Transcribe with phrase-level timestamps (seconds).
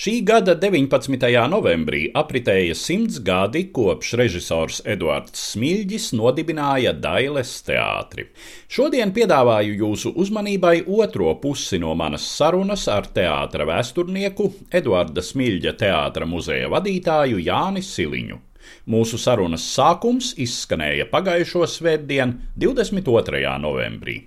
[0.00, 1.26] Šī gada 19.
[1.52, 8.24] novembrī apritēja simts gadi kopš režisors Eduards Smilģis nodibināja Dailes teātri.
[8.64, 14.48] Šodien piedāvāju jūsu uzmanībai otro pusi no manas sarunas ar teātra vēsturnieku
[14.80, 18.40] Eduarda Smilģa teātra muzeja vadītāju Jāni Siliņu.
[18.88, 23.44] Mūsu sarunas sākums izskanēja pagājušo svētdienu, 22.
[23.60, 24.22] novembrī.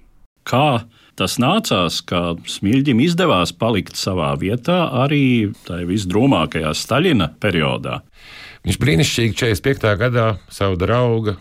[0.45, 0.83] Kā
[1.19, 8.01] tas nācās, ka Smilģim izdevās palikt savā vietā arī tajā visdrūmākajā Staļina periodā?
[8.63, 9.93] Viņš brīnišķīgi 45.
[9.99, 11.35] gadā savu draugu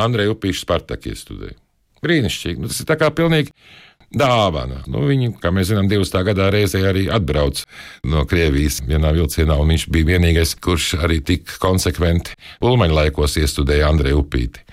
[0.00, 1.56] Andreju Upīšu Spartaku iestudēja.
[2.04, 2.60] Brīnišķīgi.
[2.60, 3.54] Nu, tas ir tā kā pilnīgi
[4.14, 4.82] dāvana.
[4.90, 7.62] Nu, viņi, kā mēs zinām, divas tā gadā reizē arī atbrauc
[8.10, 13.88] no Krievijas vienā vilcienā, un viņš bija vienīgais, kurš arī tik konsekventi pulmaņa laikos iestudēja
[13.90, 14.66] Andreju Upīti.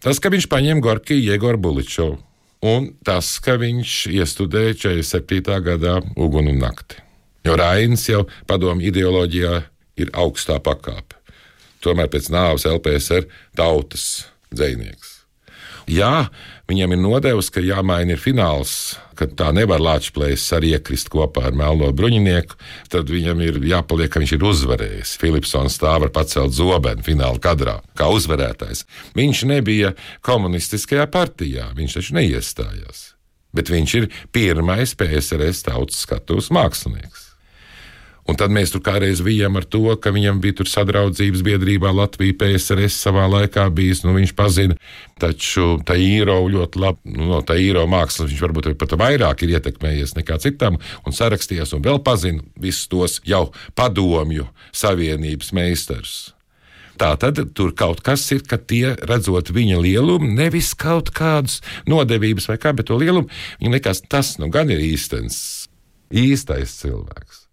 [0.00, 2.18] Tas, ka viņš paņēma Gorkiju Jegoru Buličovu
[2.66, 5.60] un tas, ka viņš iestudēja 47.
[5.64, 7.00] gadā Uguni un Nakti.
[7.44, 9.62] Jo Rainis jau padomu ideoloģijā
[10.00, 11.16] ir augstā pakāpe.
[11.80, 13.24] Tomēr pēc nāves LPSR
[13.56, 15.16] tautas dzinieks.
[15.90, 16.28] Jā,
[16.70, 21.56] viņam ir nodevis, ka jāmaina ir fināls, ka tā nevar Latvijas arī iekrist kopā ar
[21.56, 22.58] Melno bruņinieku.
[22.92, 25.14] Tad viņam ir jāpaliek, ka viņš ir uzvarējis.
[25.20, 28.84] Filipsons stāv ar pacelt zobenu fināla kadrā, kā uzvarētājs.
[29.18, 29.94] Viņš nebija
[30.26, 33.08] komunistiskajā partijā, viņš taču neiestājās.
[33.56, 37.29] Bet viņš ir pirmais PSRS tautas skatuves mākslinieks.
[38.30, 43.00] Un tad mēs tur kādreiz bijām ar to, ka viņam bija sadraudzības biedrībā Latvija PSRS
[43.02, 44.76] savā laikā bijis, nu viņš pazina,
[45.18, 49.56] taču tā īro ļoti labi, nu, no tā īro mākslas viņš varbūt pat vairāk ir
[49.56, 56.14] ietekmējies nekā citam un sarakstījies un vēl pazina visus tos jau padomju savienības meistarus.
[57.00, 61.58] Tā tad tur kaut kas ir, ka tie redzot viņa lielumu, nevis kaut kādas
[61.90, 63.26] nodevības vai kā, bet to lielumu,
[63.58, 65.40] viņam liekas, tas nu gan ir īstenis,
[66.14, 67.49] īstais cilvēks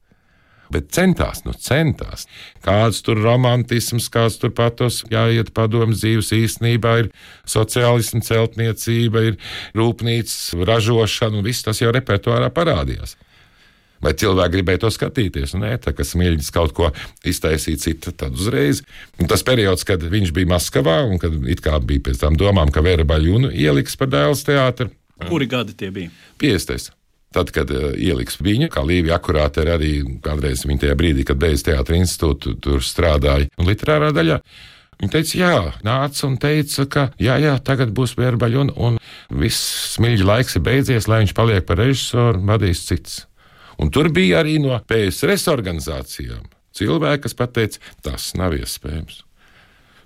[0.74, 2.26] bet centās, nu centās.
[2.66, 7.12] Kāds tur romantisms, kāds tur patos, jāiet padomus dzīves īstenībā ir
[7.48, 9.40] sociālisma celtniecība, ir
[9.78, 13.18] rūpnīcas ražošana, un viss tas jau repertuārā parādījās.
[14.04, 15.56] Vai cilvēki gribēja to skatīties?
[15.58, 16.92] Nē, tā kā smilģis kaut ko
[17.26, 18.84] iztaisīja citu, tad uzreiz.
[19.18, 22.70] Un tas periods, kad viņš bija Maskavā un kad it kā bija pēc tam domām,
[22.74, 24.92] ka Vēra Baļūnu ieliks par dēls teātri.
[25.26, 26.14] Kuri gadi tie bija?
[26.38, 26.97] 50.
[27.36, 29.92] Tad, kad uh, ieliks viņu, kā Līvija akurāte ir arī
[30.24, 34.40] kādreiz viņa tajā brīdī, kad beidz teātris institūtu, tur strādāja un literārā daļā.
[34.98, 38.96] Viņa teica, jā, nāca un teica, ka jā, jā, tagad būs vērbaļi un, un
[39.30, 43.20] viss smilģi laiks ir beidzies, lai viņš paliek par režisoru, vadīs cits.
[43.78, 49.22] Un tur bija arī no PSRS organizācijām cilvēki, kas pateica, tas nav iespējams.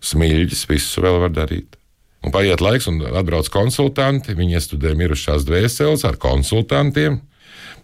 [0.03, 1.77] Smilģis visu vēl var darīt.
[2.21, 4.35] Un paiet laiks, un atbrauc konsultanti.
[4.37, 7.19] Viņi iestudē mirušās dvēseles ar konsultantiem,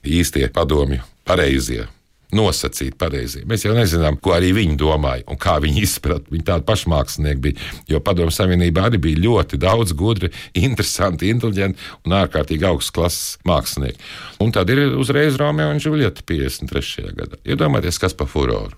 [0.06, 1.88] īstie padomju, pareizie.
[2.36, 3.46] Nosacīt pareizi.
[3.48, 6.28] Mēs jau nezinām, ko arī viņi domāja un kā viņi izprata.
[6.34, 7.68] Viņi tādi pašmākslinieki bija.
[7.88, 14.04] Jo Padomju Savienībā arī bija ļoti daudz gudri, interesanti, inteliģenti un ārkārtīgi augsts klases mākslinieki.
[14.44, 17.16] Un tad ir uzreiz Romeo un Julieta 53.
[17.16, 17.40] gadā.
[17.48, 18.76] Iedomājieties, kas pa furoru.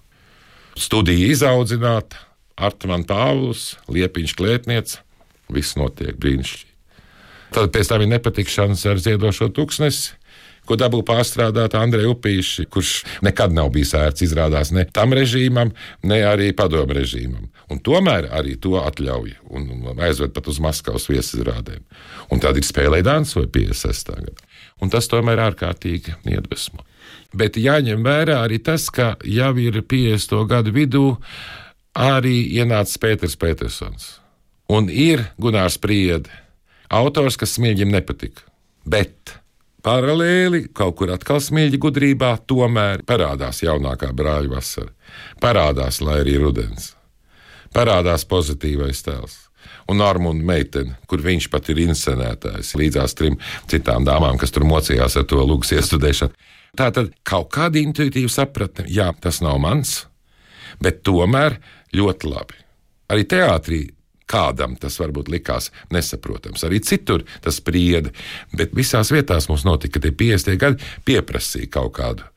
[0.77, 2.21] Studija izaudzināta,
[2.53, 4.99] Artman Pāvils, Liepiņš Klētnieks
[5.53, 6.69] Viss notiek brīnišķīgi.
[7.55, 10.19] Tad pēc tam ir nepatikšanas ar ziedošo tūkstnesi,
[10.69, 12.91] ko dabū pārstrādāt Andrei Upīši, kurš
[13.25, 15.71] nekad nav bijis ērts izrādās ne tam režīmam,
[16.05, 17.47] ne arī padomu režīmam.
[17.73, 21.81] Un tomēr arī to atļauj un aizved pat uz Maskavas viesizrādēm.
[22.29, 24.13] Un tad ir spēlē Dānsoja 56.
[24.13, 24.45] gadā.
[24.79, 26.85] Un tas tomēr ārkārtīgi iedvesmo.
[27.33, 30.37] Bet jāņem vērā arī tas, ka jau ir 50.
[30.49, 31.05] gadu vidū
[31.97, 34.18] arī ienācis Pēters Petersons
[34.69, 36.29] Un ir Gunārs Priede,
[36.93, 38.45] autors, kas smilģim nepatika.
[38.85, 39.33] Bet
[39.85, 44.93] paralēli kaut kur atkal smilģi gudrībā tomēr parādās jaunākā brāļa vasara.
[45.41, 46.93] Parādās, lai arī rudens.
[47.73, 49.45] Parādās pozitīvais tēls
[49.89, 53.37] un Armūna meitene, kur viņš pat ir inscenētājs, līdzās trim
[53.69, 56.35] citām dāmām, kas tur mocījās ar to lūgas iestudēšanu.
[56.77, 60.03] Tā tad kaut kāda intuitīva sapratne, jā, tas nav mans,
[60.83, 61.57] bet tomēr
[61.97, 62.59] ļoti labi.
[63.09, 63.81] Arī teātrī
[64.29, 66.65] kādam tas varbūt likās nesaprotams.
[66.67, 68.13] Arī citur tas sprieda,
[68.55, 72.27] bet visās vietās mums notika, ka tie 50 gadi pieprasīja kaut kādu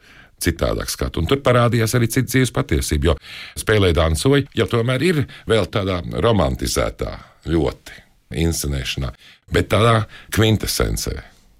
[0.42, 1.22] citādāk skatu.
[1.22, 6.00] Un tur parādījās arī cits dzīves patiesība, jo spēlē dansoja, jau tomēr ir vēl tādā
[6.24, 7.12] romantizētā
[7.50, 8.00] ļoti
[8.42, 9.12] inscenēšanā,
[9.52, 10.02] bet tādā
[10.34, 11.18] kvintesencē.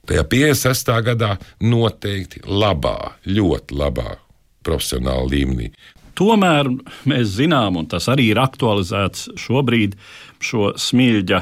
[0.09, 0.93] Tajā 56.
[1.07, 4.17] gadā noteikti labā, ļoti labā
[4.67, 5.69] profesionāla līmenī.
[6.23, 6.69] Tomēr
[7.11, 9.97] mēs zinām, un tas arī ir aktualizēts šobrīd,
[10.43, 11.41] šo smilģa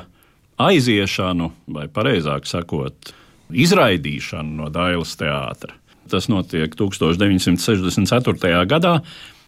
[0.61, 3.11] aiziešanu, vai precīzāk sakot,
[3.53, 5.75] izraidīšanu no Dailas teātra.
[6.11, 8.65] Tas notiek 1964.
[8.71, 8.95] gadā.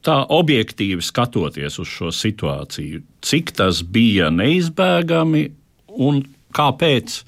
[0.05, 5.47] Tā objektīvi skatoties uz šo situāciju, cik tas bija neizbēgami
[6.03, 7.23] un kāpēc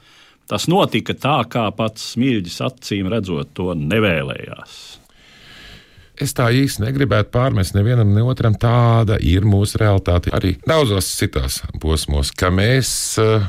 [0.51, 5.04] tas notika tā, kā pats Smilģis acīm redzot to nevēlējās.
[6.23, 8.55] Es tā īsti negribētu pārmest nevienam, ne otram.
[8.55, 12.91] Tāda ir mūsu realitāte arī daudzos citos posmos, ka mēs
[13.23, 13.43] uh,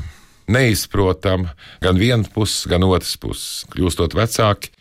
[0.50, 1.46] neizprotam
[1.84, 3.66] gan vienu pusi, gan otras puses.
[3.74, 4.74] Kļūstot vecāki,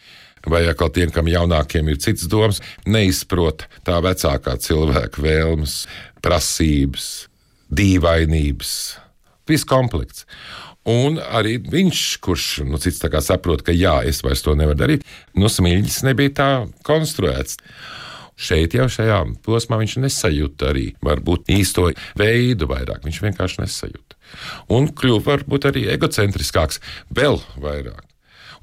[0.49, 5.83] vai atkal tiem, kam jaunākiem ir cits domas, neizprot tā vecākā cilvēka vēlmes,
[6.25, 7.09] prasības,
[7.75, 8.75] dīvainības,
[9.49, 10.25] viss komplekts.
[10.91, 15.05] Un arī viņš, kurš nu, cits saprot, ka jā, es vairs to nevaru darīt,
[15.35, 16.49] nu, smilģis nebija tā
[16.85, 17.57] konstruēts.
[18.37, 21.87] Šeit jau šajā posmā viņš nesajūta arī varbūt īsto
[22.19, 23.05] veidu vairāk.
[23.07, 24.19] Viņš vienkārši nesajūta.
[24.75, 26.83] Un kļuva varbūt arī egocentriskāks
[27.15, 28.03] vēl vairāk.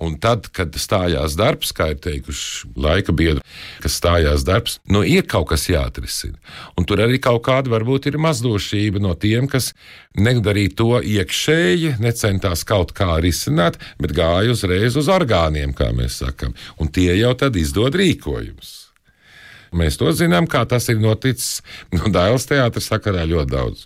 [0.02, 3.44] Un tad, kad stājās darbs, kā ir teikuši laika biedri,
[3.84, 6.40] kas stājās darbs, nu ir kaut kas jāatrisina.
[6.74, 9.72] Un tur arī kaut kāda varbūt ir mazdošība no tiem, kas
[10.18, 16.58] nedarīja to iekšēji, necentās kaut kā risināt, bet gāja uzreiz uz orgāniem, kā mēs sakam.
[16.82, 18.78] Un tie jau tad izdod rīkojumus.
[19.72, 21.62] Mēs to zinām, kā tas ir noticis
[21.94, 23.86] no Dāvidas teātras sakarā ļoti daudz.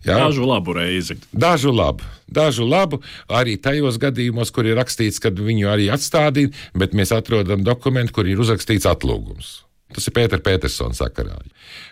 [0.00, 0.16] Jā.
[0.16, 1.18] Dažu labu reizi.
[1.32, 2.06] Dažu labu.
[2.30, 7.64] Dažu labu arī tajos gadījumos, kur ir rakstīts, ka viņu arī atstādīja, bet mēs atrodam
[7.66, 9.58] dokumentu, kur ir uzrakstīts atlūgums.
[9.90, 11.36] Tas ir Pēters Petersons sakarā.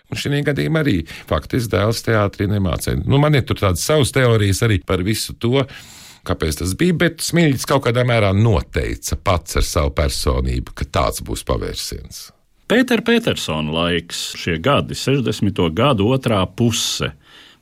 [0.09, 0.95] Un šī gadījumā arī
[1.29, 3.03] faktiski dēls teātrī nemācīja.
[3.03, 5.65] Nu, man ir tur tādas savas teorijas arī par visu to.
[6.27, 11.23] Kāpēc tas bija, bet Smilģis kaut kādā mērā noteica pats ar savu personību, ka tāds
[11.25, 12.25] būs pavērsiens.
[12.69, 15.63] Pēters Petersona laiks, šie gadi, 60.
[15.73, 17.13] gadu otrā puse.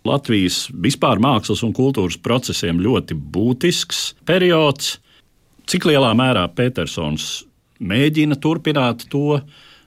[0.07, 4.98] Latvijas vispār mākslas un kultūras procesiem ļoti būtisks periods.
[5.68, 7.44] Cik lielā mērā Petersons
[7.83, 9.42] mēģina turpināt to,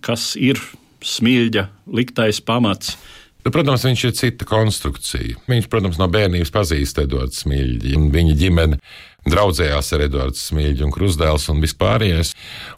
[0.05, 0.61] kas ir
[1.01, 2.97] smilģa liktais pamats.
[3.41, 5.39] Nu, protams, viņš ir cita konstrukcija.
[5.49, 7.95] Viņš, protams, no bērnības pazīst Edvardu Smilģi.
[8.13, 8.77] Viņa ģimene
[9.25, 12.35] draudzējās ar Edvardu Smilģi un Krusdēls un vispārējais.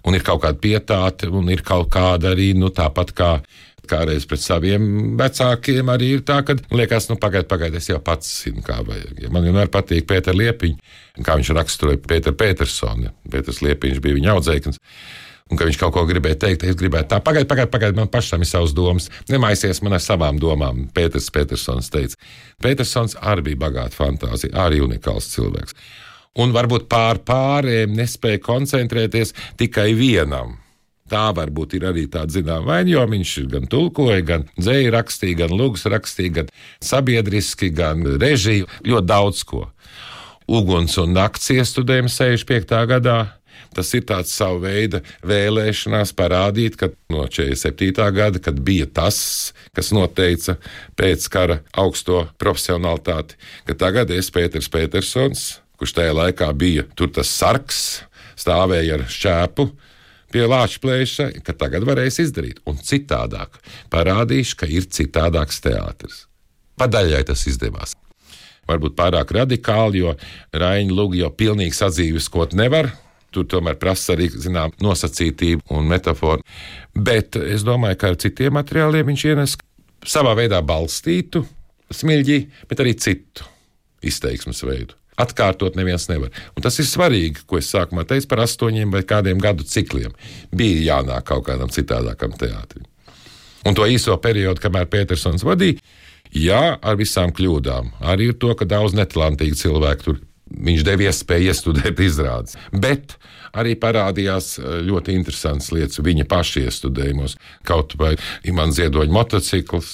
[0.07, 3.33] Un ir kaut kāda pietāte, un ir kaut kāda arī, nu, tāpat kā
[3.91, 8.29] kādreiz pret saviem vecākiem arī ir tā, ka liekas, nu, pagaidiet, pagaidiet, es jau pats
[8.45, 9.19] zinu, kā vajag.
[9.25, 13.13] Ja man vienmēr patīk Pēters Liepiņš, kā viņš raksturoja Pēteru Petersonu.
[13.33, 14.81] Pēters Liepiņš bija viņa audzēknis.
[15.51, 18.41] Un ka viņš kaut ko gribēja teikt, es gribēju tā, pagaidiet, pagaidiet, pagaid, man pašam
[18.41, 19.11] ir savas domas.
[19.29, 22.17] Nemaisies man ar savām domām, Pēters Petersons teica.
[22.63, 25.77] Petersons arī bija bagāta fantāzija, arī unikāls cilvēks.
[26.41, 30.62] Un varbūt pār pārējiem nespēja koncentrēties tikai vienam
[31.13, 35.53] Tā varbūt ir arī tāda zināmā vaina, jo viņš gan tulkoja, gan dzēja rakstīja, gan
[35.59, 36.49] lūgas rakstīja, gan
[36.81, 39.67] sabiedriski, gan režiju, ļoti daudz ko.
[40.49, 42.81] Uguns un nakts iestudējums 65.
[42.89, 43.21] gadā.
[43.73, 47.93] Tas ir tāds savu veidu vēlēšanās parādīt, ka no 47.
[48.13, 50.59] gada, kad bija tas, kas noteica
[50.99, 53.39] pēc kara augsto profesionalitāti,
[53.69, 55.47] ka tagad es, Pēters Petersons,
[55.81, 58.03] kurš tajā laikā bija tur tas sarks,
[58.37, 59.71] stāvēja ar šķēpu,
[60.33, 62.63] pie lāča plēša, ka tagad varēs izdarīt.
[62.69, 63.59] Un citādāk
[63.93, 66.27] parādīšu, ka ir citādāks teātris.
[66.81, 67.95] Padaļai tas izdevās.
[68.71, 70.15] Varbūt pārāk radikāli, jo
[70.55, 72.93] Raina Lūga jau pilnīgi sadzīviskot nevar.
[73.33, 76.45] Tur tomēr prasa arī zinām, nosacītību un metaforu.
[76.95, 79.57] Bet es domāju, ka ar citiem materiāliem viņš ienes
[80.05, 81.45] savā veidā balstītu
[81.93, 83.47] smilģi, bet arī citu
[84.05, 85.02] izteiksmes veidu.
[85.23, 86.33] Atkārtot neviens nevar.
[86.57, 90.15] Un tas ir svarīgi, ko es sākumā teicu par astoņiem vai kādiem gadu cikliem.
[90.51, 92.89] Bija jānāk kaut kādam citādākam teātrim.
[93.69, 95.79] Un to īso periodu, kamēr Petersons vadīja,
[96.35, 97.93] jā, ar visām kļūdām.
[98.13, 100.21] Arī ar to, ka daudz netalantīgi cilvēku tur
[100.53, 102.57] viņš deva iespēju iestudēt izrādes.
[102.73, 103.17] Bet
[103.57, 107.37] arī parādījās eh, ļoti interesants lietas viņa paša iestudējumos.
[107.69, 108.15] Kaut vai
[108.49, 109.93] Imants Ziedoņa motocikls,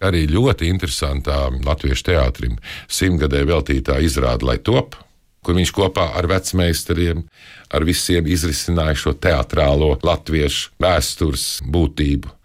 [0.00, 4.96] arī ļoti interesantā latviešu teātrim simtgadē veltītā izrāda, lai top,
[5.44, 7.24] kur viņš kopā ar vecmeistariem,
[7.72, 12.36] ar visiem izrisināja šo teātrālo latviešu vēstures būtību.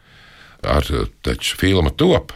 [0.65, 0.81] ar
[1.21, 2.31] taču filmu top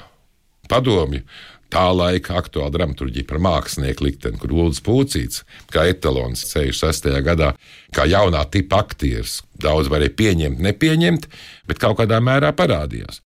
[0.70, 1.24] padomju.
[1.70, 7.10] Tā laika aktuāla dramaturgija par mākslinieku likteni, kur Ulrichs Pūcīts, kā etalons 66.
[7.26, 7.52] gadā,
[7.94, 11.28] kā jaunā tipa aktieris, daudz varēja pieņemt, nepieņemt,
[11.70, 13.22] bet kaut kādā mērā parādījās.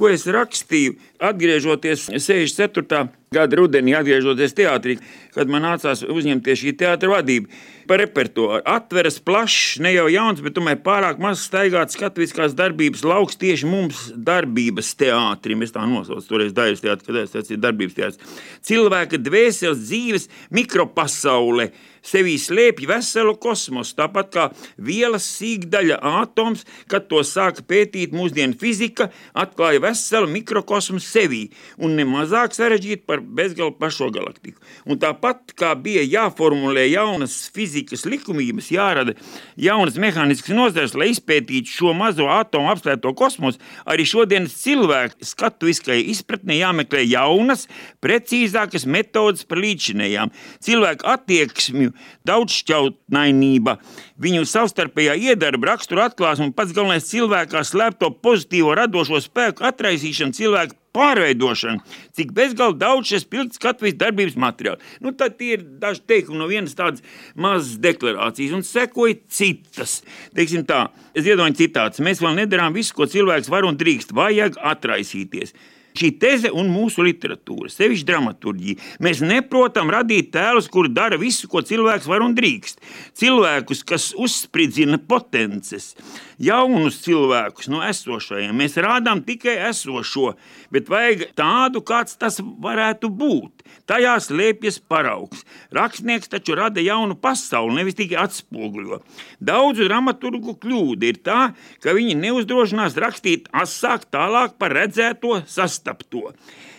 [0.00, 3.10] Ko es rakstīju, atgriežoties 64.
[3.30, 4.96] Gada rudenī, atgriežoties teātrī,
[5.30, 7.46] kad man nācās uzņemties šī teātra vadība.
[7.86, 13.38] Par repertuāru atveras plašs, ne jau jauns, bet tomēr pārāk maz staigāts skatuviskās darbības lauks
[13.38, 15.62] tieši mums darbības teātrim.
[15.62, 18.42] Es tā nosaucu toreiz daļas teātri, kad es teicu darbības teātris.
[18.66, 20.26] Cilvēka dvēseles dzīves
[20.58, 21.70] mikropasaule
[22.02, 24.46] sevī slēpj veselu kosmosu, tāpat kā
[24.78, 31.46] vielas sīkdaļa atoms, kad to sāka pētīt mūsdienu fizika, atklāja veselu mikrokosmu sevī
[31.78, 34.62] un nemazāk sarežģītu par bezgalu pašo galaktiku.
[34.88, 39.16] Un tāpat kā bija jāformulē jaunas fizikas likumības, jārada
[39.60, 46.60] jaunas mehāniskas nozares, lai izpētītu šo mazo atomu apslēpto kosmosu, arī šodienas cilvēku skatuviskajai izpratnē
[46.62, 47.66] jāmeklē jaunas,
[48.00, 50.32] precīzākas metodas par līdzinējām.
[50.64, 51.94] Cilvēku attieksmi viņu
[52.28, 53.76] daudzšķautnainība,
[54.20, 60.79] viņu savstarpējā iedarba rakstura atklāsme un pats galvenais cilvēkā slēpto pozitīvo radošo spēku atraisīšana cilvēku
[60.96, 61.82] pārveidošana,
[62.16, 64.86] cik bezgalīgi daudz šis pilns Latvijas darbības materiāls.
[65.04, 67.04] Nu, tad ir daži teikumi no vienas tādas
[67.34, 70.00] mazas deklarācijas, un sekoja citas.
[70.36, 70.86] Teiksim tā,
[71.18, 72.02] ziedoņa citāts.
[72.04, 74.14] Mēs vēl nedarām visu, ko cilvēks var un drīkst.
[74.16, 75.54] Vajag atraisīties.
[75.96, 81.64] Šī teze un mūsu literatūra, sevišķi dramaturgija, mēs neprotam radīt tēlus, kuri dara visu, ko
[81.66, 82.78] cilvēks var un drīkst.
[83.18, 85.92] Cilvēkus, kas uzspridzina potences,
[86.38, 90.34] jaunus cilvēkus no esošajiem, mēs rādām tikai esošo,
[90.70, 93.59] bet vajag tādu, kāds tas varētu būt.
[93.90, 95.42] Tajā slēpjas paraugs.
[95.74, 99.00] Rakstnieks taču rada jaunu pasauli, nevis tikai atspoguļo.
[99.42, 101.40] Daudzu dramaturgu kļūda ir tā,
[101.82, 106.30] ka viņi neuzdrošinās rakstīt asāk tālāk par redzēto sastapto.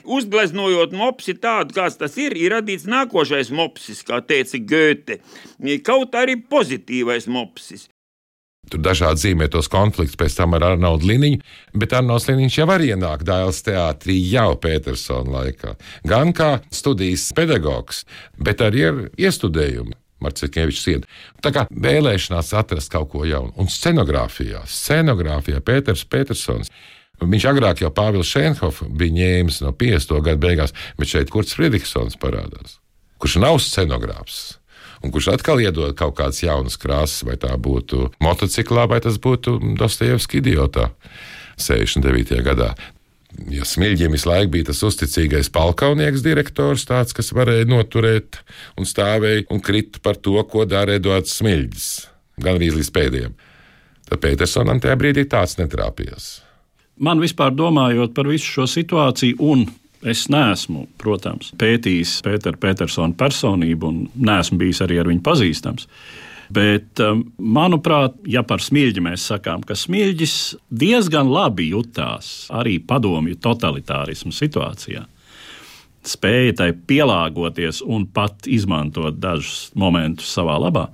[0.01, 5.21] Uzgleznojot mopsi tādu, kāds tas ir, ir radīts nākošais mopsis, kā teica Goethe.
[5.85, 7.89] Kaut arī pozitīvais mopsis.
[8.69, 11.39] Tur dažādi zīmētos konflikts pēc tam ar Arnoldu Liniņu,
[11.81, 15.73] bet Arnolds Liniņš jau var ienākt Dāvidas teātrī jau Petersona laikā.
[16.07, 18.05] Gan kā studijas pedagogs,
[18.37, 19.97] bet arī ar iestudējumu.
[20.21, 21.07] Marcikevičs iet.
[21.41, 23.55] Tā kā vēlēšanās atrast kaut ko jaunu.
[23.57, 26.69] Un scenogrāfijā, scenogrāfijā Pēters Petersons.
[27.21, 30.21] Viņš agrāk jau Pāvils Šenhofs bija ņēmis no 50.
[30.21, 32.77] gada beigās, bet šeit Kurts Friedrichsons parādās,
[33.17, 34.60] kurš nav scenogrāfs
[35.01, 39.57] un kurš atkal iedod kaut kādas jaunas krāsas, vai tā būtu motociklā, vai tas būtu
[39.79, 40.91] Dostojevski idiotā
[41.61, 42.41] 69.
[42.45, 42.73] gadā.
[43.51, 48.41] Ja Smilģim visu laiku bija tas uzticīgais palkaunieks direktors, tāds, kas varēja noturēt
[48.79, 51.89] un stāvēja un krita par to, ko dara Edvards Smilģis,
[52.43, 53.35] gan arī līdz pēdējiem.
[54.11, 56.31] Tad Petersonam tajā brīdī tāds netrāpījās.
[57.01, 59.63] Man vispār domājot par visu šo situāciju un
[60.01, 65.85] Es neesmu, protams, pētījis Pētera Petersona personību un neesmu bijis arī ar viņu pazīstams.
[66.51, 70.35] Bet, um, manuprāt, ja par smilģi mēs sakām, ka smilģis
[70.67, 75.05] diezgan labi jutās arī padomju totalitārismu situācijā,
[76.03, 80.89] spēja tai pielāgoties un pat izmantot dažus momentus savā labā,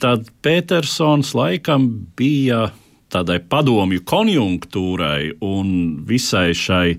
[0.00, 2.70] tad Petersons laikam bija
[3.12, 5.70] tādai padomju konjunktūrai un
[6.08, 6.96] visai šai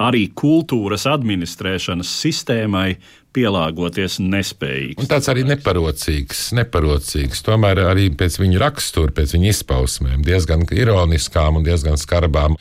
[0.00, 2.94] arī kultūras administrēšanas sistēmai
[3.36, 5.00] pielāgoties nespējīgs.
[5.02, 7.44] Un tāds arī neparocīgs, neparocīgs.
[7.46, 12.56] Tomēr arī pēc viņa rakstura, pēc viņa izpausmēm, diezgan ironiskām un diezgan skarbām.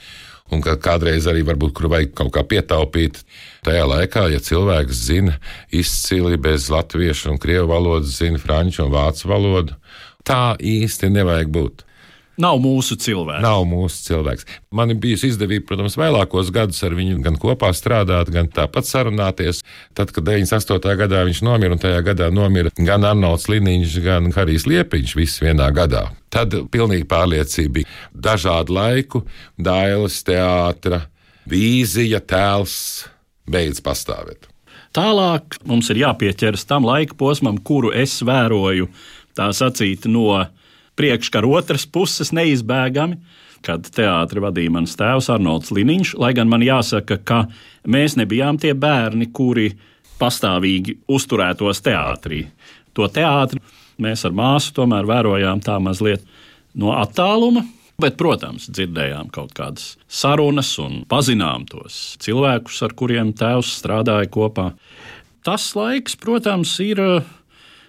[0.49, 3.19] Un ka kādreiz arī varbūt kur vajag kaut kā pietaupīt.
[3.65, 5.35] Tajā laikā, ja cilvēks zina
[5.69, 9.77] izcili bez latviešu un krievu valodas, zina franču un vācu valodu,
[10.25, 11.85] tā īsti nevajag būt.
[12.39, 13.43] Nav mūsu cilvēks.
[13.43, 14.45] Nav mūsu cilvēks.
[14.75, 19.59] Man ir bijusi izdevība, protams, vēlākos gadus ar viņu gan kopā strādāt, gan tāpat sarunāties.
[19.97, 20.93] Tad, kad 98.
[21.01, 25.67] gadā viņš nomira, un tajā gadā nomira gan Arnolds Liniņš, gan Harijs Liepiņš, viss vienā
[25.75, 26.05] gadā.
[26.31, 27.89] Tad pilnīgi pārliecība bija
[28.29, 29.23] dažādu laiku,
[29.59, 31.01] dailes, teātra,
[31.49, 32.77] vīzija, tēls
[33.49, 34.47] beidz pastāvēt.
[34.95, 38.87] Tālāk mums ir jāpieķeras tam laika posmam, kuru es vēroju,
[39.37, 40.39] tā sacīt, no
[40.99, 43.19] priekškara otras puses neizbēgami.
[43.65, 47.41] Kad teātri vadīja mans tēvs Arnolds Liniņš, lai gan man jāsaka, ka
[47.91, 49.73] mēs nebijām tie bērni, kuri
[50.19, 52.45] pastāvīgi uzturētos teātrī.
[52.95, 53.59] To teātri
[53.99, 56.23] mēs ar māsu tomēr vērojām tā mazliet
[56.79, 57.65] no attāluma,
[57.99, 64.69] Bet, protams, dzirdējām kaut kādas sarunas un pazinām tos cilvēkus, ar kuriem tēvs strādāja kopā.
[65.43, 67.01] Tas laiks, protams, ir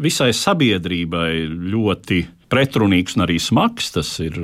[0.02, 3.92] visai sabiedrībai ļoti pretrunīgs un arī smags.
[3.94, 4.36] Tas ir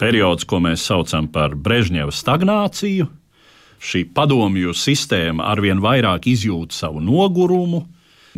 [0.00, 3.10] periods, ko mēs saucam par Brežņeva stagnāciju.
[3.84, 7.82] Šī padomju sistēma arvien vairāk izjūt savu nogurumu,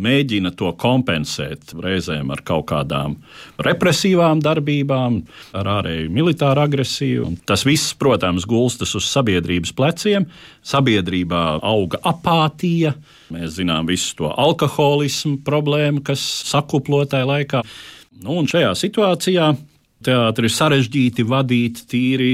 [0.03, 3.15] mēģina to kompensēt reizēm ar kaut kādām
[3.63, 5.21] represīvām darbībām,
[5.57, 7.31] ar ārēju militāru agresiju.
[7.49, 10.27] Tas viss, protams, gulstas uz sabiedrības pleciem.
[10.67, 12.93] Sabiedrībā auga apātija.
[13.33, 17.63] Mēs zinām visu to alkoholismu problēmu, kas sakuplotajā laikā.
[18.23, 19.51] Nu, un šajā situācijā
[20.05, 22.31] teātris sarežģīti vadīt tīri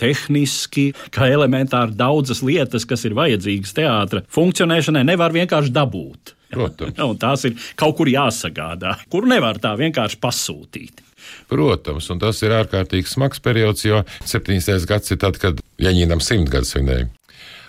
[0.00, 6.34] tehniski, kā elementāri daudzas lietas, kas ir vajadzīgas teātras funkcionēšanai, nevar vienkārši dabūt.
[7.08, 11.02] Un tās ir kaut kur jāsagādā, kur nevar tā vienkārši pasūtīt.
[11.50, 14.86] Protams, un tas ir ārkārtīgi smags periods, jo 70.
[14.86, 17.08] gads ir tad, kad Jaņīnam simt gadus svinēja.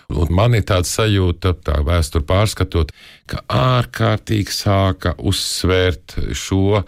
[0.08, 2.94] Un man ir tāds sajūta, tā vēsture pārskatot,
[3.28, 6.80] ka ārkārtīgi sāka uzsvērt šo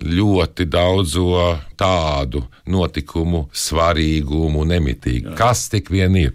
[0.00, 2.40] ļoti daudzo tādu
[2.72, 5.34] notikumu svarīgumu, nemitīgi.
[5.36, 6.32] Kas tik vien ir?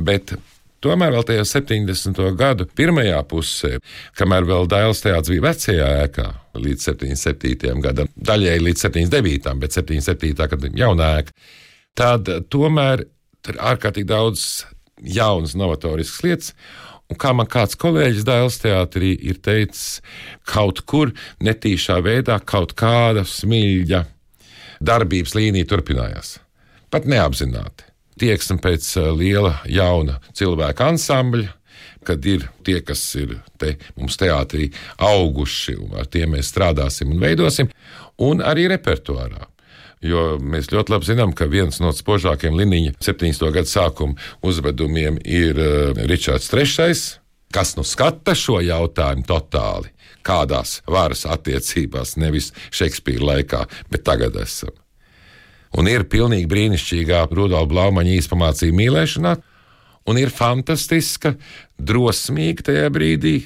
[0.00, 0.38] Bet
[0.78, 2.20] Tomēr vēl tajā 70.
[2.38, 3.72] gadu pirmajā pusē,
[4.14, 7.80] kamēr vēl Dailas teātris bija vecajā ēkā, līdz 77.
[7.82, 9.56] gadam, daļēji līdz 79.
[9.58, 10.46] bet 77.
[10.52, 11.34] kad jaunā ēka,
[11.98, 13.02] tad tomēr
[13.42, 14.44] tur ārkārtīgi daudz
[15.02, 16.54] jaunas, novatoriskas lietas.
[17.08, 20.02] Un kā man kāds kolēģis Dailas teātrī ir teicis,
[20.44, 24.02] kaut kur netīšā veidā kaut kāda smilģa
[24.84, 26.36] darbības līnija turpinājās.
[26.92, 27.88] Pat neapzināti
[28.18, 31.54] tieksme pēc eh, liela, jauna cilvēka ansambļa.
[32.08, 34.70] Kad ir tie, kas ir te mums teātrī
[35.04, 37.68] auguši, un ar tiem mēs strādāsim un veidosim,
[38.24, 39.44] un arī repertuārā.
[40.04, 43.48] Jo mēs ļoti labi zinām, ka viens no spožākajiem Liniņa 70.
[43.54, 46.98] gada sākuma uzvedumiem ir uh, Ričards III,
[47.54, 49.90] kas nu skata šo jautājumu totāli.
[50.22, 54.74] Kādās varas attiecībās, nevis Šekspīra laikā, bet tagad esam
[55.76, 59.34] un ir pilnīgi brīnišķīgā Rudolfa Blaumaņa īspamācība mīlēšanā,
[60.08, 61.34] un ir fantastiska,
[61.76, 63.36] drosmīga tajā brīdī.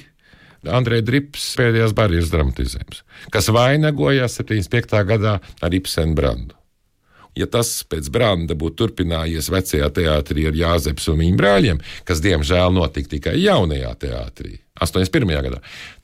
[0.71, 4.99] Andrejs Drips pēdējās barjeras dramatizējums, kas vainagojās 75.
[5.09, 6.55] gadā ar Ibsenu Brandu.
[7.35, 12.75] Ja tas pēc Branda būtu turpinājies vecajā teātrī ar Jāzeps un viņa brāļiem, kas diemžēl
[12.75, 15.33] notika tikai jaunajā teātrī, 81.
[15.47, 15.61] gadā,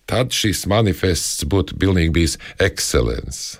[0.09, 3.59] tad šis manifests būtu pilnīgi bijis ekscelents.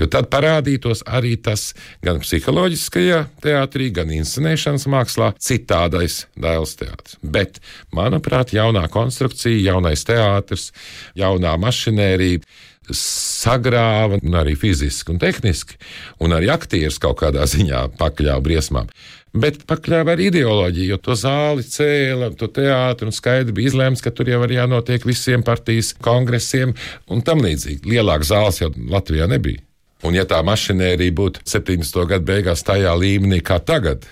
[0.00, 1.70] Jo tad parādītos arī tas
[2.04, 7.18] gan psiholoģiskajā teātrī, gan inscenēšanas mākslā citādais dēls teātris.
[7.22, 7.60] Bet,
[7.96, 10.70] manuprāt, jaunā konstrukcija, jaunais teātris,
[11.18, 12.44] jaunā mašinērija
[12.96, 15.76] sagrāva arī fiziski un tehniski,
[16.22, 18.90] un arī aktieris kaut kādā ziņā pakļāva briesmām.
[19.30, 24.10] Bet pakļāva arī ideoloģiju, jo to zāli cēla, to teātri un skaidri bija izlēmts, ka
[24.10, 26.74] tur jau ir jānotiek visiem partijas kongresiem
[27.06, 27.86] un tam līdzīgi.
[27.92, 29.62] Lielākas zāles jau Latvijā nebija.
[30.02, 32.06] Un ja tā mašinērija būtu 70.
[32.08, 34.06] gadu beigās tajā līmenī kā tagad,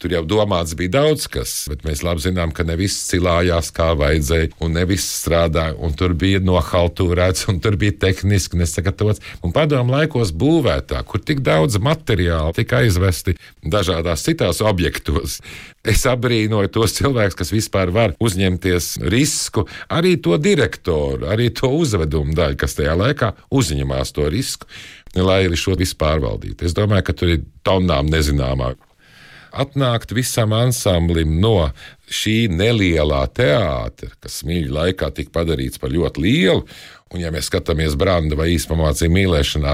[0.00, 3.90] Tur jau domāts bija daudz kas, bet mēs labi zinām, ka ne viss cilājās kā
[4.00, 9.20] vajadzēja, un ne viss strādāja, un tur bija nohaltūrēts, un tur bija tehniski nesagatavots.
[9.44, 15.40] Un padomu laikos būvētā, kur tik daudz materiālu tika aizvesti dažādās citās objektos.
[15.84, 22.36] Es abrīnoju tos cilvēkus, kas vispār var uzņemties risku, arī to direktoru, arī to uzvedumu
[22.36, 24.68] daļu, kas tajā laikā uzņemās to risku,
[25.16, 26.68] lai šo visu pārvaldītu.
[26.68, 28.89] Es domāju, ka tur ir tonām nezināmāk
[29.52, 31.70] atnākt visam ansamblim no
[32.10, 36.64] šī nelielā teātra, kas mīļā laikā tika padarīts par ļoti lielu.
[37.10, 39.72] Un, ja mēs skatāmies Brānda vai īspamācību mīlēšanā,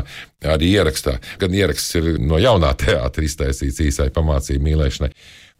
[0.52, 5.10] arī ierakstā, gan ieraksts ir no jaunā teātra iztaisīts īsai pamācību mīlēšanai.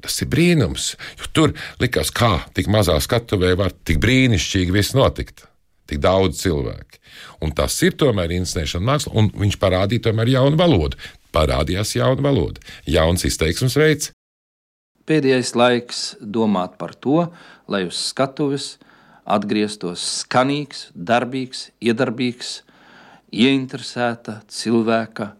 [0.05, 5.44] Tas ir brīnums, jo tur likās, kā tik mazā skatuvē var tik brīnišķīgi viss notikt.
[5.87, 6.98] Tik daudz cilvēku.
[7.44, 10.98] Un tas ir tomēr inscenēšana māksla, un viņš parādīja tomēr jaunu valodu
[11.37, 14.12] parādījās jauna valoda, jauns izteiksmes veids.
[15.07, 17.29] Pēdējais laiks domāt par to,
[17.70, 18.75] lai uz skatuves
[19.27, 22.61] atgrieztos skanīgs, darbīgs, iedarbīgs,
[23.35, 25.33] ieinteresēta cilvēka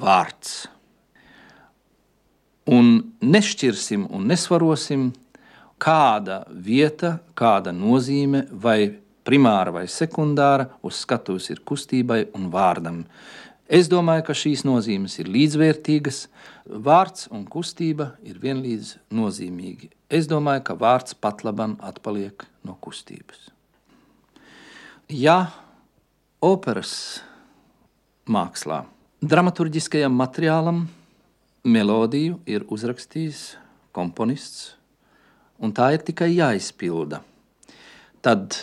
[0.00, 0.68] vārds.
[2.70, 2.92] Un
[3.24, 5.10] nešķirsim un nesvarosim,
[5.80, 8.92] kāda vieta, kāda nozīme, vai
[9.26, 13.02] primāra vai sekundāra uz skatuves ir kustībai un vārdam.
[13.70, 16.24] Es domāju, ka šīs nozīmes ir līdzvērtīgas.
[16.66, 19.92] Vārds un kustība ir vienlīdz nozīmīgi.
[20.10, 23.46] Es domāju, ka vārds pat labam atpaliek no kustības.
[25.06, 25.52] Ja
[26.42, 27.20] operas
[28.26, 28.82] mākslā
[29.22, 30.84] dramaturgiskajam materiālam
[31.62, 33.54] melodiju ir uzrakstījis
[33.94, 34.74] komponists,
[35.62, 37.22] un tā ir tikai jāizpilda,
[38.24, 38.56] tad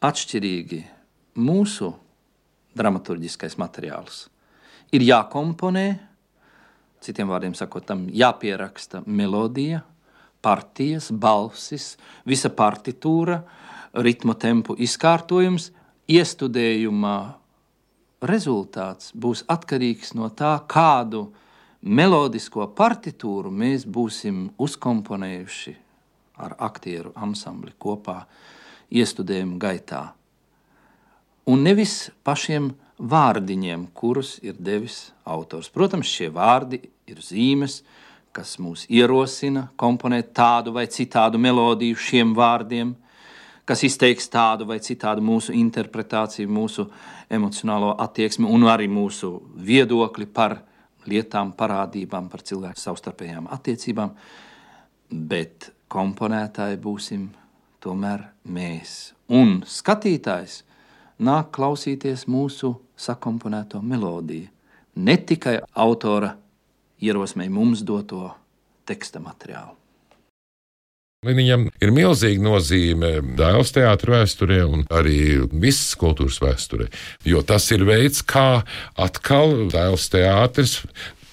[0.00, 0.84] atšķirīgi
[1.36, 1.92] mūsu
[2.76, 4.26] dramaturgiskais materiāls
[4.92, 5.86] ir jākomponē,
[7.04, 9.82] citiem vārdiem sakot, tam jāpieraksta melodija,
[10.42, 13.42] partijas, balsis, visa partitūra,
[14.04, 15.70] ritma tempu izkārtojums,
[16.08, 17.16] iestudējuma
[18.28, 21.28] rezultāts būs atkarīgs no tā, kādu
[21.82, 25.74] melodisko partitūru mēs būsim uzkomponējuši
[26.38, 28.22] ar aktieru ansambli kopā
[28.94, 30.02] iestudējuma gaitā.
[31.48, 35.70] Un nevis pašiem vārdiņiem, kurus ir devis autors.
[35.72, 37.80] Protams, šie vārdi ir zīmes,
[38.36, 42.92] kas mūs ierosina komponēt tādu vai citādu melodiju šiem vārdiem,
[43.64, 46.86] kas izteiks tādu vai citādu mūsu interpretāciju, mūsu
[47.32, 50.58] emocionālo attieksmi un arī mūsu viedokli par
[51.08, 54.14] lietām, parādībām, par cilvēku savstarpējām attiecībām.
[55.08, 57.28] Bet komponētāji būsim
[57.80, 59.14] tomēr mēs.
[59.32, 60.62] Un skatītājs
[61.18, 64.48] nāk klausīties mūsu sakomponēto melodiju,
[64.98, 66.34] ne tikai autora
[67.02, 68.30] ierosmei mums doto
[68.88, 69.74] teksta materiālu.
[71.26, 76.86] Viņam ir milzīga nozīme dēls teātris vēsturē un arī visas kultūras vēsturē.
[77.26, 78.62] Jo tas ir veids, kā
[78.94, 80.76] atkal dēls teātris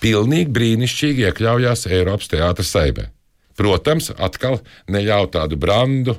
[0.02, 3.12] pilnīgi brīnišķīgi iekļaujās Eiropas teātris saimē.
[3.56, 4.60] Protams, atkal
[4.92, 6.18] neļauj tādu brandu,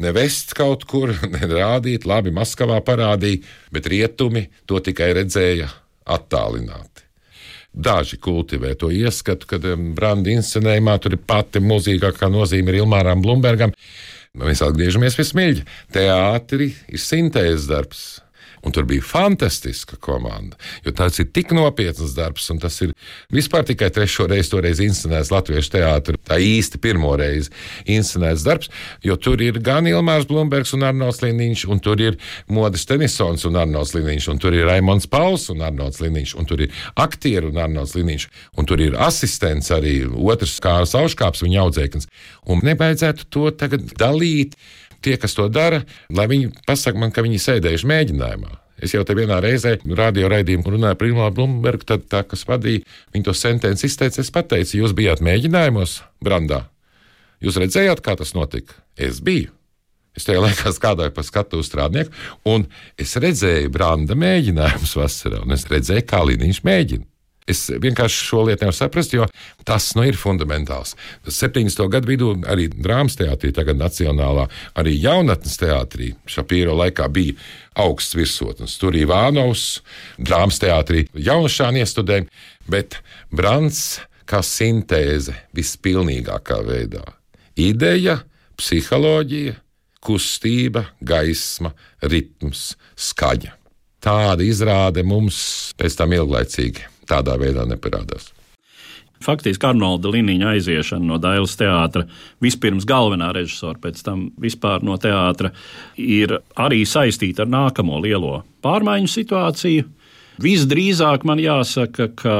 [0.00, 3.42] nevest kaut kur, nerādīt, labi, Maskavā parādīja,
[3.74, 5.68] bet rietumi to tikai redzēja
[6.08, 7.04] attālināti.
[7.78, 13.74] Daži kultivē to ieskatu, kad Branda inscenējumā tur ir pati mūzīgākā nozīme ir Ilmāram Blumbergam.
[14.38, 15.66] Mēs atgriežamies pie smilģa.
[15.94, 18.02] Teātris ir sintēzes darbs.
[18.68, 20.58] Un tur bija fantastiska komanda.
[20.84, 22.90] Jo tas ir tik nopietns darbs, un tas ir
[23.32, 26.18] vispār tikai trešo reizi toreiz inscenēts Latviešu teātrī.
[26.28, 27.48] Tā īsti pirmo reizi
[27.88, 28.68] inscenēts darbs,
[29.00, 32.18] jo tur ir gan Ilmārs Blūmbergs un Arnolds Liniņš, un tur ir
[32.52, 36.66] Modis Tenisons un Arnolds Liniņš, un tur ir Raimons Pauls un Arnolds Liniņš, un tur
[36.66, 38.26] ir aktieri un Arnolds Liniņš,
[38.60, 42.12] un tur ir asistents arī otrs Kārs Auškāps, viņa audzēknis.
[42.52, 44.60] Un nevajadzētu to tagad dalīt
[45.08, 48.56] tie, kas to dara, lai viņi pasakā man, ka viņi sēdējuši mēģinājumā.
[48.78, 52.84] Es jau te vienā reizē radio raidījumā runāju par Ilmāru Blūmbergu, tad tā, kas vadīja,
[53.14, 56.68] viņa to sentenci izteica, es pateicu, jūs bijāt mēģinājumos Brandā.
[57.42, 58.78] Jūs redzējāt, kā tas notika?
[58.94, 59.50] Es biju.
[60.18, 62.14] Es tajā laikā strādāju par skatu strādnieku,
[62.50, 62.66] un
[62.98, 67.06] es redzēju Branda mēģinājumus vasarā, un es redzēju, kā Līniņš mēģina.
[67.48, 69.24] Es vienkārši šo lietu nevaru saprast, jo
[69.66, 70.92] tas nu, ir fundamentāls.
[71.24, 71.80] 70.
[71.88, 74.44] gadu vidū arī drāmas teātrī, tagad Nacionālā,
[74.76, 77.38] arī jaunatnes teātrī Šapīro laikā bija
[77.80, 78.76] augsts virsotnes.
[78.80, 79.80] Tur ir Vānovs,
[80.20, 82.28] drāmas teātrī jaunušāni iestudējumi,
[82.68, 82.98] bet
[83.32, 87.06] Brants kā sintēze vispilnīgākā veidā.
[87.56, 88.18] Ideja,
[88.60, 89.56] psiholoģija,
[90.04, 91.72] kustība, gaisma,
[92.04, 92.74] ritms,
[93.08, 93.56] skaņa.
[94.04, 95.40] Tāda izrāde mums
[95.80, 98.32] pēc tam ilglaicīgi tādā veidā neparādās.
[99.24, 102.04] Faktiski Arnolda Liniņa aiziešana no Dailas teātra,
[102.42, 105.50] vispirms galvenā režisora, pēc tam vispār no teātra,
[105.98, 109.88] ir arī saistīta ar nākamo lielo pārmaiņu situāciju.
[110.38, 112.36] Visdrīzāk man jāsaka, ka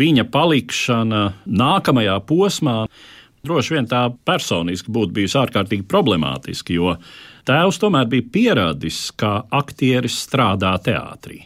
[0.00, 2.78] viņa palikšana nākamajā posmā
[3.44, 6.96] droši vien tā personiski būtu bijusi ārkārtīgi problemātiska, jo
[7.48, 11.42] tēvs tomēr bija pierādījis, ka aktieris strādā teātrī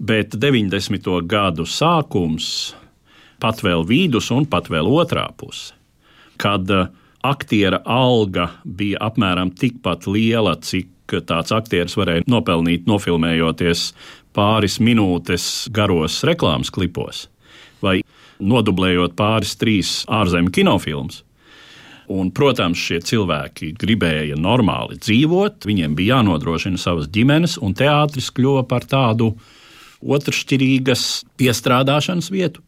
[0.00, 1.04] bet 90.
[1.28, 2.72] gadu sākums,
[3.40, 5.74] pat vēl vidus un pat vēl otrā puse,
[6.40, 6.88] kad eh,
[7.26, 10.88] aktiera alga bija apmēram tikpat liela, cik
[11.26, 13.90] tāds aktieris varēja nopelnīt, nofilmējoties
[14.36, 17.26] pāris minūtes garos reklāmas klipos
[17.82, 17.98] vai
[18.40, 21.24] nodublējot pāris, trīs ārzemju kinofilmus.
[22.10, 28.64] Un, protams, šie cilvēki gribēja normāli dzīvot, viņiem bija jānodrošina savas ģimenes, un teātris kļuva
[28.68, 29.59] par tādu uh,
[30.00, 31.06] otršķirīgas
[31.40, 32.64] piestrādāšanas vietu.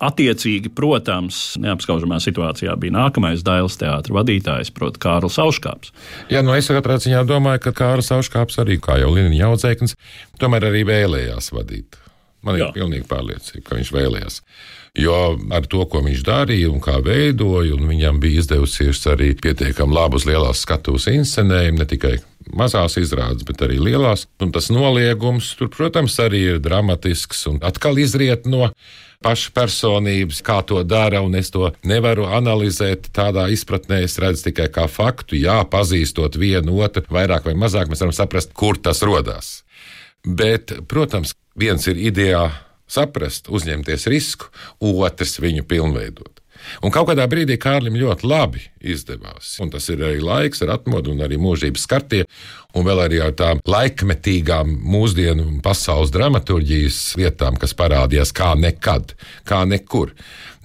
[0.00, 5.92] Attiecīgi, protams, neapskaužamā situācijā bija nākamais Dailas teātris vadītājs, proti, Kārls Auškāps.
[6.32, 9.98] Jā, no es katrā ziņā domāju, ka Kārls Auškāps arī, kā jau Linija audzēknis,
[10.40, 12.00] tomēr arī vēlējās vadīt.
[12.40, 12.70] Man ir Jā.
[12.72, 14.40] pilnīgi pārliecība, ka viņš vēlējās.
[14.98, 15.18] Jo
[15.52, 20.24] ar to, ko viņš darīja un kā veidoja, un viņam bija izdevusies arī pietiekami labas
[20.26, 22.16] lielās skatuves inscenējumi, ne tikai
[22.56, 24.26] mazās izrādes, bet arī lielās.
[24.42, 28.70] Un tas noliegums tur, protams, arī ir dramatisks un atkal izriet no
[29.20, 34.02] paša personības, kā to dara, un es to nevaru analizēt tādā izpratnē.
[34.06, 38.54] Es redzu tikai kā faktu, jā, pazīstot vienu otru, vairāk vai mazāk, mēs varam saprast,
[38.56, 39.60] kur tas radās.
[40.24, 42.48] Bet, protams, viens ir idejā
[42.90, 46.39] saprast, uzņemties risku, otrs viņu pilnveidot.
[46.84, 49.52] Un kaut kādā brīdī Kārlim ļoti labi izdevās.
[49.62, 52.22] Un tas ir arī laiks, ar atmodu un arī mūžības skartie,
[52.76, 59.14] un vēl arī ar tām laikmetīgām mūsdienu pasaules dramaturģijas vietām, kas parādījās kā nekad,
[59.48, 60.14] kā nekur.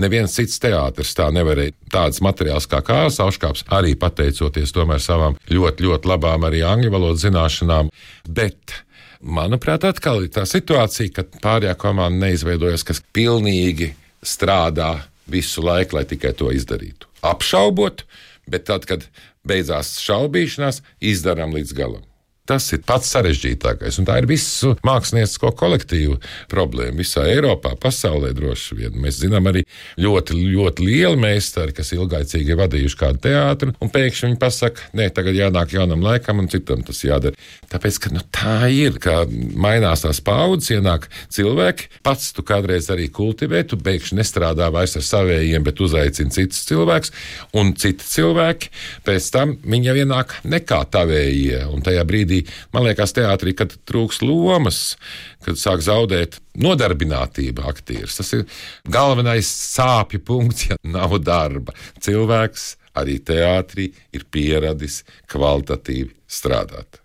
[0.03, 1.75] Neviens cits teātris tā nevarēja.
[1.95, 7.23] Tāds materiāls kā Kārls Auškāps, arī pateicoties tomēr savām ļoti, ļoti labām arī angļu valodas
[7.23, 7.93] zināšanām.
[8.27, 8.81] Bet
[9.25, 14.91] Manuprāt, atkal ir tā situācija, ka pārējā komanda neizveidojas, kas pilnīgi strādā
[15.31, 17.09] visu laiku, lai tikai to izdarītu.
[17.25, 18.03] Apšaubot,
[18.49, 19.07] bet tad, kad
[19.47, 22.03] beidzās šaubīšanās, izdarām līdz galam.
[22.45, 26.19] Tas ir pats sarežģītākais, un tā ir visu māksliniecisko kolektīvu
[26.51, 26.99] problēma.
[26.99, 28.99] Visā Eiropā, pasaulē droši vien.
[29.01, 29.63] Mēs zinām arī
[29.97, 35.08] ļoti, ļoti lieli meistari, kas ilgaicīgi ir vadījuši kādu teātru, un pēkšņi viņi pasaka, nē,
[35.17, 37.34] tagad jānāk jaunam laikam, un citam tas jādara.
[37.71, 43.10] Tāpēc, ka nu, tā ir, ka mainās tās paudzes, ienāk cilvēki, pats tu kādreiz arī
[43.10, 47.15] kultivē, tu pēkšņi nestrādā vairs ar savējiem, bet uzaicini citus cilvēkus,
[47.58, 48.71] un citi cilvēki
[49.10, 53.76] pēc tam viņi jau ienāk nekā tavējie, un tajā brīdī brīdī, man liekas, teātrī, kad
[53.86, 54.98] trūks lomas,
[55.43, 58.17] kad sāk zaudēt nodarbinātība aktieris.
[58.17, 58.45] Tas ir
[58.88, 61.74] galvenais sāpju punkts, ja nav darba.
[62.00, 67.02] Cilvēks arī teātrī ir pieradis kvalitatīvi strādāt.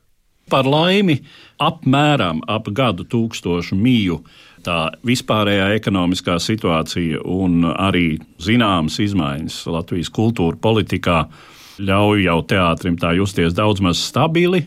[0.51, 1.21] Par laimi,
[1.63, 4.19] apmēram ap gadu tūkstošu mīju
[4.65, 11.29] tā vispārējā ekonomiskā situācija un arī zināmas izmaiņas Latvijas kultūra politikā
[11.81, 14.67] ļauj jau teātrim tā justies daudz maz stabili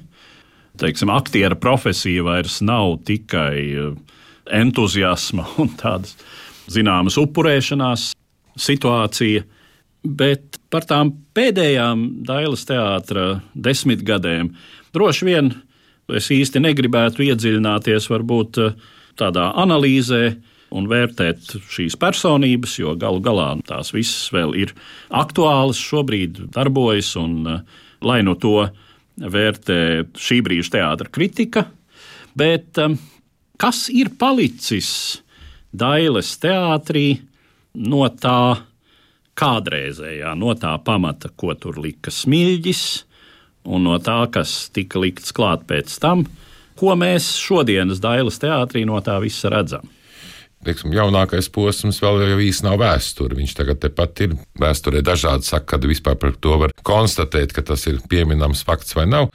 [0.82, 3.92] teiksim, aktiera profesija vairs nav tikai eh,
[4.52, 6.16] entuziasma un tādas
[6.72, 8.12] zināmas upurēšanās
[8.60, 9.44] situācija.
[10.04, 14.50] Bet par tām pēdējām Dailas teātra desmitgadēm
[14.96, 15.54] droši vien
[16.12, 18.74] es īsti negribētu iedziļināties varbūt eh,
[19.20, 20.26] tādā analīzē
[20.74, 24.74] un vērtēt šīs personības, jo galu galā tās visas vēl ir
[25.14, 27.62] aktuālas, šobrīd darbojas, un eh,
[28.04, 28.68] lai no to
[29.18, 29.80] vērtē
[30.18, 31.68] šī brīža teātra kritika,
[32.38, 32.98] bet um,
[33.62, 35.22] kas ir palicis
[35.74, 37.08] Dailes teātrī
[37.74, 38.62] no tā
[39.34, 42.84] kādreizējā, no tā pamata, ko tur lika smilģis,
[43.74, 46.28] un no tā, kas tika likts klāt pēc tam,
[46.78, 49.90] ko mēs šodienas Dailes teātrī no tā visa redzam?
[50.66, 53.38] Teiksim, jaunākais posms vēl jau īsti nav vēsture.
[53.40, 57.88] Viņš tagad tepat ir vēsturē dažādi saka, kad vispār par to var konstatēt, ka tas
[57.92, 59.32] ir pieminams fakts vai nav.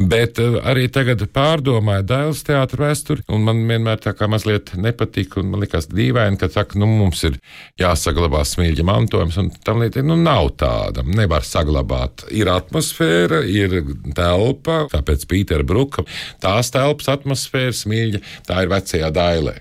[0.00, 5.42] Bet eh, arī tagad pārdomāju Dēls teātru vēsturi, un man vienmēr tā kā mazliet nepatika,
[5.42, 7.36] un man likās dīvaini, ka saka, nu, mums ir
[7.80, 12.24] jāsaglabā smilģa mantojums, un tam līdzīgi, nu, nav tāda, nevar saglabāt.
[12.32, 13.82] Ir atmosfēra, ir
[14.16, 16.06] telpa, tāpēc Pītera Bruka,
[16.40, 19.58] tās telpas atmosfēra, smilģa, tā ir vecajā dailē.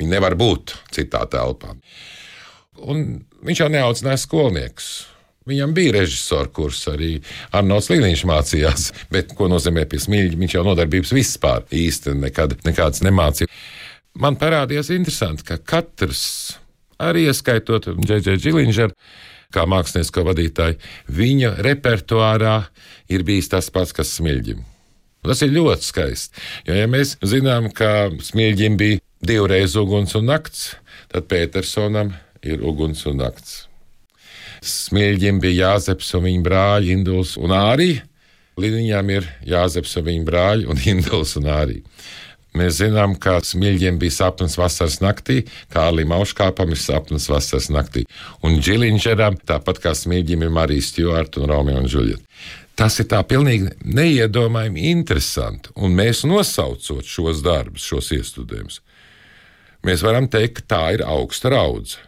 [0.00, 1.74] Viņi nevar būt citā telpā.
[2.80, 3.04] Un
[3.44, 4.90] viņš jau neaudzināja skolniekus.
[5.48, 7.14] Viņam bija režisora kurs, arī
[7.56, 10.38] Arnolds Līniņš mācījās, bet ko nozīmē pie smilģa?
[10.40, 13.48] Viņš jau nodarbības vispār īsti nekad, nekādas nemācīja.
[14.20, 16.22] Man parādījās interesanti, ka katrs,
[17.00, 18.96] arī ieskaitot Džeģe Džiliņģeru,
[19.54, 20.78] kā māksliniecisko vadītāju,
[21.16, 22.56] viņa repertuārā
[23.10, 24.62] ir bijis tas pats, kas smilģim.
[25.26, 26.42] Tas ir ļoti skaisti.
[26.68, 30.74] Jo, ja mēs zinām, ka smilģim bija divreiz uguns un nakts,
[31.12, 33.66] tad Petersonam ir uguns un nakts.
[34.60, 37.94] Smilģim bija Jāzeps un viņa brāļi Induls un Ārī.
[38.60, 41.80] Līniņām ir Jāzeps un viņa brāļi un Induls un Ārī.
[42.56, 48.02] Mēs zinām, ka smilģiem bija sapnis vasaras naktī, kā arī Mauškāpam ir sapnis vasaras naktī.
[48.42, 52.26] Un Džiliņģeram, tāpat kā smilģim, ir Marija Stjorta un Romeo un Džuljeta.
[52.74, 55.70] Tas ir tā pilnīgi neiedomājami interesanti.
[55.78, 58.80] Un mēs nosaucot šos darbus, šos iestudējumus,
[59.86, 62.00] mēs varam teikt, ka tā ir augsta raudze.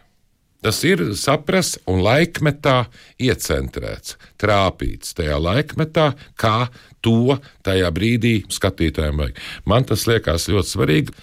[0.63, 2.85] Tas ir saprasts un laikmetā
[3.19, 6.69] iecentrēts, trāpīts tajā laikmetā, kā
[7.03, 7.35] to
[7.67, 9.41] tajā brīdī skatītājiem vajag.
[9.67, 11.17] Man tas liekas ļoti svarīgi.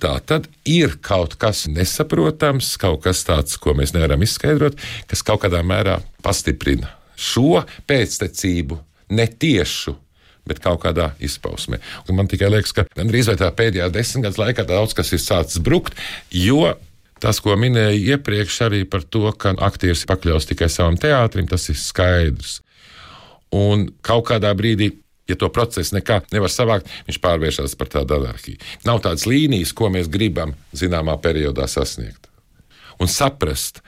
[0.00, 4.76] Tā tad ir kaut kas nesaprotams, kaut kas tāds, ko mēs nevaram izskaidrot,
[5.08, 8.76] kas kaut kādā mērā pastiprina šo pēctecību
[9.16, 9.96] netiešu
[10.46, 11.80] bet kaut kādā izpausmē.
[12.08, 15.62] Un man tikai liekas, ka gandrīz vai tā pēdējā desmitgades laikā daudz kas ir sācis
[15.62, 15.96] brukt,
[16.30, 16.74] jo
[17.22, 21.78] tas, ko minēju iepriekš, arī par to, ka aktieris pakļaus tikai savam teātrim, tas ir
[21.80, 22.60] skaidrs.
[23.54, 24.92] Un kaut kādā brīdī.
[25.26, 28.60] Ja to procesu nekā nevar savākt, viņš pārvēršas par tādu anarhiju.
[28.86, 32.28] Nav tādas līnijas, ko mēs gribam zināmā periodā sasniegt.
[33.02, 33.80] Un saprast,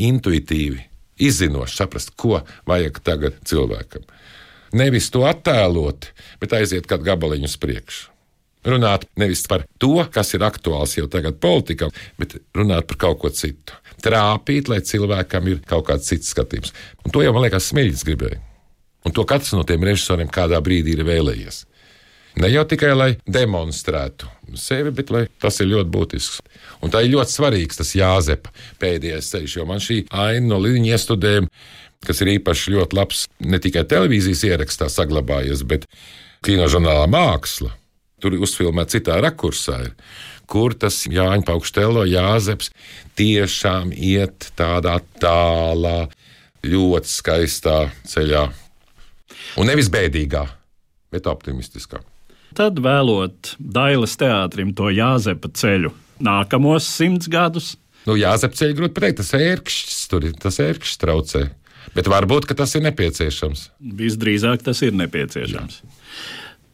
[0.00, 0.80] intuitīvi,
[1.20, 4.06] izzinoši saprast, ko vajag tagad cilvēkam.
[4.76, 6.10] Nevis to attēlot,
[6.42, 8.08] bet aiziet kādu gabaliņu uz priekšu.
[8.68, 11.88] Runāt nevis par to, kas ir aktuāls jau tagad politikā,
[12.20, 13.76] bet runāt par kaut ko citu.
[14.04, 16.74] Trāpīt, lai cilvēkam ir kaut kāds cits skatījums.
[17.04, 18.40] Un to jau, man liekas, Smilģis gribēja.
[19.08, 21.62] Un to katrs no tiem režisoriem kādā brīdī ir vēlējies.
[22.38, 25.10] Ne jau tikai lai demonstrētu sevi, bet
[25.42, 26.40] tas ir ļoti būtisks.
[26.84, 31.04] Un tā ir ļoti svarīgs tas Jāzepa pēdējais ceļš, jo man šī aina no līnijas
[31.04, 31.50] iestudējuma,
[32.06, 35.86] kas ir īpaši ļoti labs ne tikai televīzijas ierakstā saglabājies, bet
[36.46, 37.74] kinožurnālā māksla.
[38.20, 39.78] Tur ir uzfilmēta citā rakursā,
[40.50, 42.68] kur tas Jāņa Paukštelo Jāzeps
[43.16, 46.10] tiešām iet tādā tālā,
[46.66, 47.78] ļoti skaistā
[48.10, 48.44] ceļā.
[49.60, 50.44] Un nevis bēdīgā,
[51.12, 52.02] bet optimistiskā.
[52.58, 57.74] Tad vēlot Dailas teātrim to Jāzepa ceļu nākamos simts gadus.
[58.08, 61.46] Nu, Jāzep ceļu grūti pateikt, tas ērkšķis tur ir, tas ērkšķis traucē.
[61.96, 63.66] Bet varbūt tas ir nepieciešams.
[63.98, 65.80] Visdrīzāk tas ir nepieciešams.
[65.82, 65.96] Jā.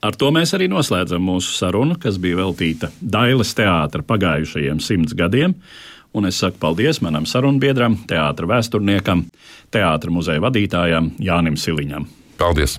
[0.06, 5.56] Ar to mēs arī noslēdzam mūsu sarunu, kas bija veltīta Dailas teātra pagājušajiem simts gadiem.
[6.16, 9.26] Un es saku paldies manam sarunbiedram, teātra vēsturniekam,
[9.74, 12.08] teātra muzeja vadītājam Jānim Siliņam.
[12.40, 12.78] Paldies!